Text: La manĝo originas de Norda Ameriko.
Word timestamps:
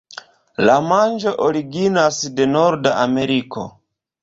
La 0.69 0.77
manĝo 0.85 1.33
originas 1.49 2.23
de 2.41 2.49
Norda 2.57 2.97
Ameriko. 3.05 3.71